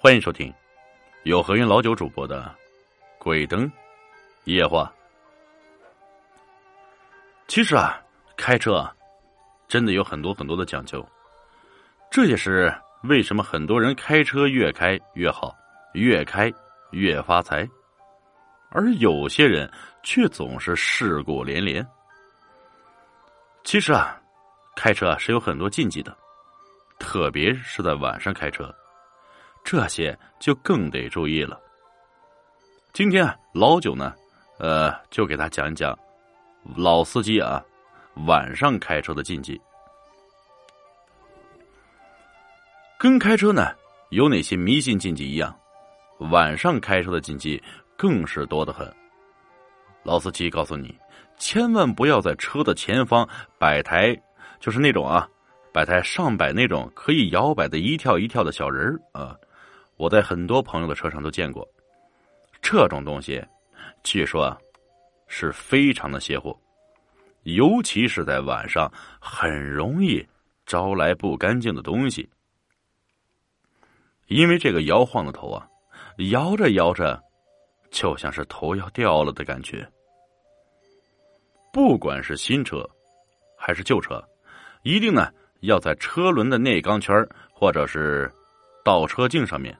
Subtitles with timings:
[0.00, 0.54] 欢迎收听
[1.24, 2.54] 由何云老九主播的
[3.18, 3.68] 《鬼灯
[4.44, 4.84] 夜话》。
[7.48, 8.00] 其实啊，
[8.36, 8.94] 开车啊，
[9.66, 11.04] 真的有很多很多的讲究，
[12.12, 12.72] 这也是
[13.02, 15.52] 为什么很多人开车越开越好，
[15.94, 16.48] 越开
[16.92, 17.68] 越发财，
[18.70, 19.68] 而有些人
[20.04, 21.84] 却总是事故连连。
[23.64, 24.16] 其实啊，
[24.76, 26.16] 开车啊是有很多禁忌的，
[27.00, 28.72] 特别是在晚上开车。
[29.70, 31.60] 这些就更得注意了。
[32.94, 34.14] 今天啊，老九呢，
[34.58, 35.96] 呃，就给他讲一讲
[36.74, 37.62] 老司机啊
[38.26, 39.60] 晚上开车的禁忌。
[42.98, 43.74] 跟开车呢
[44.08, 45.54] 有哪些迷信禁忌一样，
[46.30, 47.62] 晚上开车的禁忌
[47.94, 48.90] 更是多得很。
[50.02, 50.98] 老司机告诉你，
[51.36, 54.18] 千万不要在车的前方摆台，
[54.60, 55.28] 就是那种啊，
[55.74, 59.36] 摆台上摆那种可以摇摆的一跳一跳的小人儿啊。
[59.98, 61.68] 我在很多朋友的车上都见过，
[62.62, 63.44] 这种东西，
[64.04, 64.56] 据说啊
[65.26, 66.56] 是非常的邪乎，
[67.42, 70.24] 尤其是在晚上，很容易
[70.64, 72.30] 招来不干净的东西。
[74.28, 75.68] 因为这个摇晃的头啊，
[76.30, 77.20] 摇着摇着，
[77.90, 79.86] 就像是头要掉了的感觉。
[81.72, 82.88] 不管是新车
[83.58, 84.22] 还是旧车，
[84.82, 85.28] 一定呢
[85.62, 87.14] 要在车轮的内钢圈
[87.52, 88.30] 或者是
[88.84, 89.76] 倒车镜上面。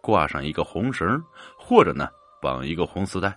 [0.00, 1.22] 挂上一个红绳，
[1.56, 2.08] 或者呢
[2.40, 3.36] 绑一个红丝带。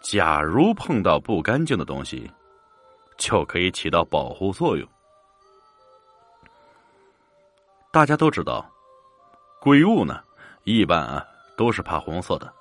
[0.00, 2.30] 假如碰到不干净的东西，
[3.18, 4.88] 就可以起到保护作用。
[7.92, 8.64] 大家都知道，
[9.60, 10.22] 鬼物呢
[10.64, 12.52] 一般啊都是怕红色的，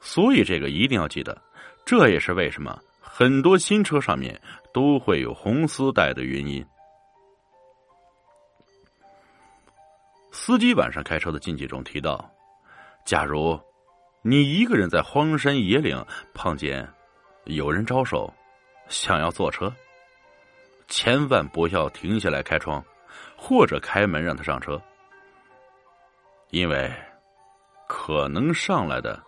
[0.00, 1.40] 所以这个一定要记得。
[1.84, 4.40] 这也是为什么很多新车上面
[4.72, 6.64] 都会有红丝带的原因。
[10.34, 12.28] 司机晚上开车的禁忌中提到，
[13.04, 13.58] 假如
[14.20, 16.04] 你一个人在荒山野岭
[16.34, 16.86] 碰见
[17.44, 18.30] 有人招手
[18.88, 19.72] 想要坐车，
[20.88, 22.84] 千万不要停下来开窗
[23.36, 24.78] 或者开门让他上车，
[26.50, 26.92] 因为
[27.86, 29.22] 可能上来的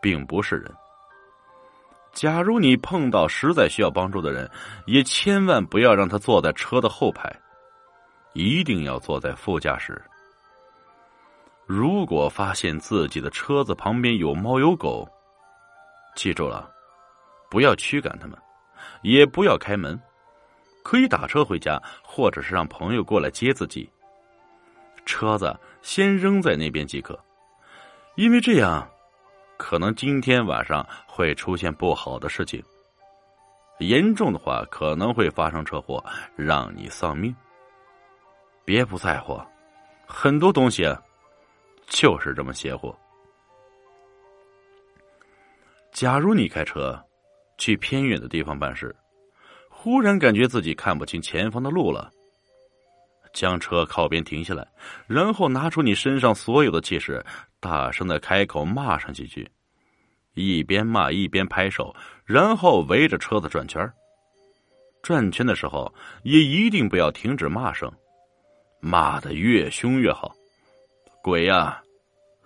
[0.00, 0.74] 并不是人。
[2.14, 4.50] 假如你碰到实在需要帮助的人，
[4.86, 7.30] 也千万不要让他坐在车的后排，
[8.32, 10.02] 一定要坐在副驾驶。
[11.66, 15.08] 如果发现自己的车子旁边有猫有狗，
[16.14, 16.70] 记住了，
[17.48, 18.36] 不要驱赶他们，
[19.02, 19.98] 也不要开门，
[20.82, 23.90] 可以打车回家，或者是让朋友过来接自己。
[25.06, 27.18] 车子先扔在那边即可，
[28.16, 28.86] 因为这样，
[29.56, 32.62] 可能今天晚上会出现不好的事情。
[33.78, 36.04] 严重的话，可能会发生车祸，
[36.36, 37.34] 让你丧命。
[38.64, 39.40] 别不在乎，
[40.06, 40.86] 很多东西。
[41.92, 42.92] 就是这么邪乎。
[45.92, 46.98] 假如你开车
[47.58, 48.96] 去偏远的地方办事，
[49.68, 52.10] 忽然感觉自己看不清前方的路了，
[53.34, 54.66] 将车靠边停下来，
[55.06, 57.22] 然后拿出你身上所有的气势，
[57.60, 59.46] 大声的开口骂上几句，
[60.32, 63.92] 一边骂一边拍手，然后围着车子转圈
[65.02, 65.92] 转圈的时候
[66.22, 67.92] 也一定不要停止骂声，
[68.80, 70.34] 骂的越凶越好。
[71.22, 71.81] 鬼呀，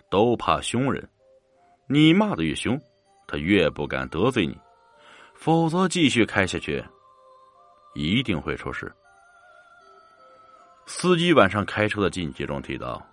[0.09, 1.07] 都怕凶人。
[1.87, 2.79] 你骂的越凶，
[3.27, 4.57] 他越不敢得罪你。
[5.33, 6.83] 否则，继续开下去，
[7.93, 8.91] 一定会出事。
[10.85, 13.05] 司机晚上开车的禁忌中提到，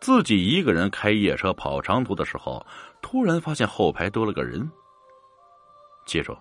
[0.00, 2.66] 自己一个人开夜车跑长途的时候，
[3.00, 4.68] 突然发现后排多了个人。
[6.04, 6.36] 记住，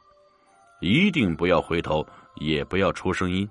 [0.82, 2.06] 一定不要回头，
[2.36, 3.50] 也不要出声音，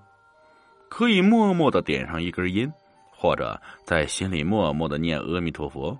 [0.88, 2.72] 可以默默的点上一根烟。
[3.22, 5.96] 或者在心里默默的念阿弥陀佛，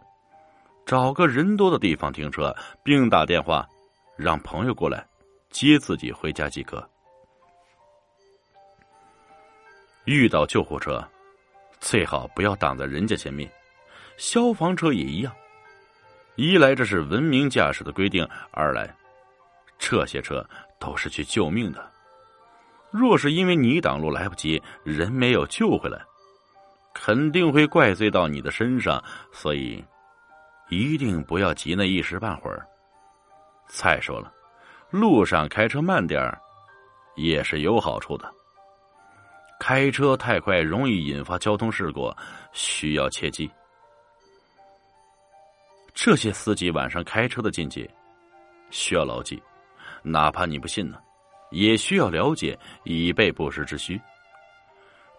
[0.85, 2.53] 找个人多的地方停车，
[2.83, 3.65] 并打电话
[4.17, 5.07] 让朋友过来
[5.49, 6.85] 接自己回家即可。
[10.05, 11.01] 遇到救护车，
[11.79, 13.49] 最好不要挡在人家前面；
[14.17, 15.33] 消防车也一样。
[16.35, 18.93] 一来这是文明驾驶的规定，二来
[19.79, 20.45] 这些车
[20.81, 21.89] 都是去救命的。
[22.91, 26.05] 若是因为你挡路来不及，人没有救回来。
[26.95, 29.03] 肯定会怪罪到你的身上，
[29.33, 29.85] 所以
[30.69, 32.67] 一定不要急那一时半会儿。
[33.67, 34.33] 再说了，
[34.91, 36.39] 路上开车慢点儿
[37.17, 38.31] 也是有好处的。
[39.59, 42.13] 开车太快容易引发交通事故，
[42.53, 43.51] 需要切记。
[45.95, 47.89] 这些司机晚上开车的禁忌
[48.71, 49.41] 需要牢记，
[50.03, 50.99] 哪怕你不信呢，
[51.51, 54.01] 也需要了解，以备不时之需。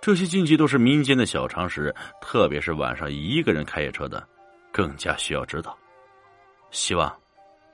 [0.04, 4.28] 这些禁忌都是民间的小常识，特别是晚上一个人开夜车的，
[4.70, 5.80] 更加需要知道。
[6.72, 7.10] 希望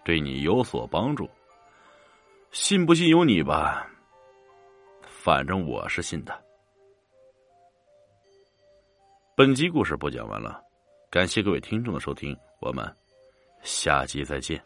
[0.06, 1.28] 对你有所帮助。
[2.52, 3.90] 信不信由你吧，
[5.02, 6.40] 反正我是信的。
[9.36, 10.62] 本集故事播讲完了，
[11.10, 12.86] 感谢各位听众的收听，我们
[13.64, 14.64] 下集再见。